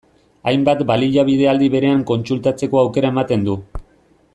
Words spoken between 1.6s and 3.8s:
berean kontsultatzeko aukera ematen du.